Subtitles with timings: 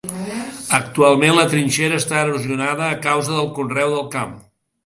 [0.77, 4.35] Actualment la trinxera està erosionada a causa del conreu del camp.